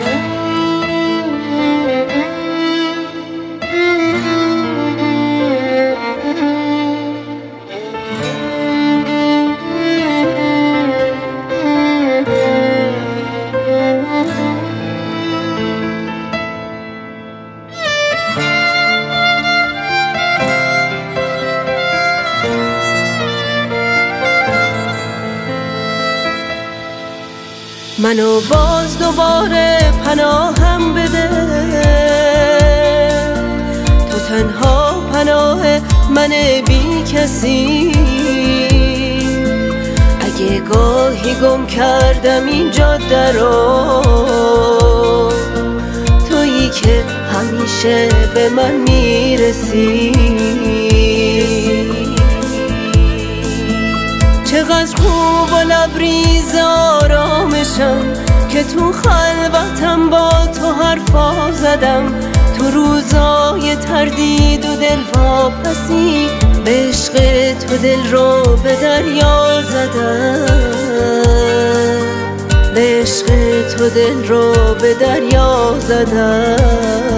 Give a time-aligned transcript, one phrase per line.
[0.00, 0.37] Matter.
[27.98, 31.28] منو باز دوباره پناهم بده.
[34.10, 35.80] تو تنها پناه
[36.10, 36.28] من
[36.66, 37.92] بی کسی.
[40.20, 44.02] اگه گاهی گم کردم این جاده رو
[46.28, 50.17] تویی که همیشه به من می‌رسی.
[58.58, 62.20] که تو خلوتم با تو حرفا زدم.
[62.58, 66.28] تو روزای تردید و دل واپسی.
[66.64, 67.12] به عشق
[67.58, 70.46] تو دل رو به دریا زدم.
[72.74, 73.26] به عشق
[73.76, 77.08] تو دل رو به دریا زدم.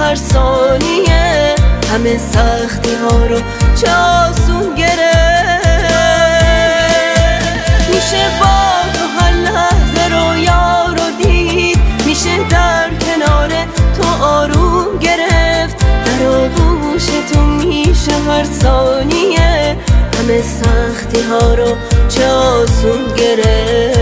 [0.00, 1.54] هر ثانیه
[1.92, 3.40] همه سختی ها رو
[3.80, 5.60] چه آسون گرفت.
[7.88, 11.78] میشه با تو هر لحظه رو یار و دید.
[12.06, 13.48] میشه در کنار
[13.96, 15.76] تو آروم گرفت.
[15.78, 19.76] در آغوش تو میشه هر ثانیه
[20.18, 21.76] همه سختی ها رو
[22.08, 23.99] چه آسون گرفت.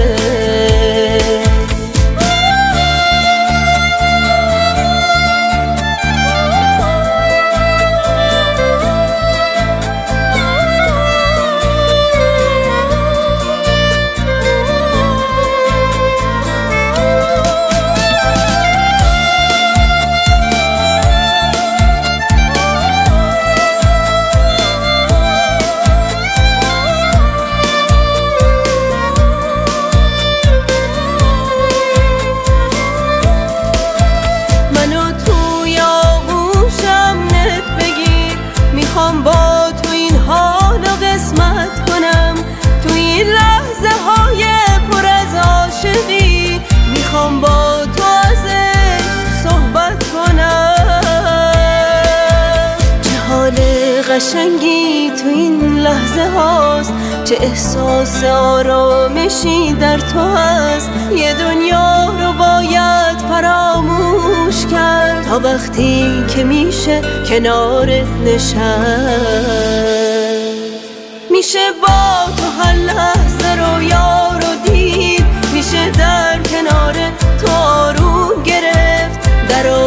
[43.19, 44.45] این لحظه های
[44.91, 46.61] پر از عاشقی.
[46.95, 49.03] می‌خوام با تو ازش
[49.43, 51.01] صحبت کنم.
[53.03, 53.55] چه حال
[54.11, 56.93] قشنگی تو این لحظه هاست.
[57.25, 60.91] چه احساس آرامشی در تو هست.
[61.17, 65.25] یه دنیا رو باید فراموش کرد.
[65.25, 69.59] تا وقتی که میشه کنارت نشست.
[71.31, 72.58] میشه با تو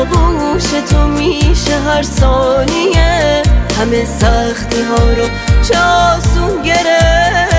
[0.01, 3.43] آغوش تو میشه هر ثانیه.
[3.79, 5.27] همه سختی ها رو
[5.63, 7.55] چه آسون گرفت.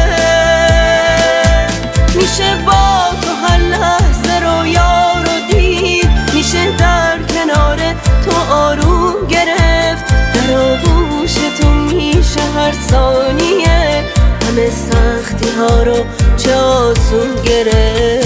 [2.16, 6.10] میشه با تو هر لحظه رو یار و دید.
[6.34, 7.78] میشه در کنار
[8.25, 10.04] تو آروم گرفت.
[10.34, 14.04] در آغوش تو میشه هر ثانیه.
[14.48, 15.97] همه سختی ها رو
[16.36, 18.22] چه آسون گرفت.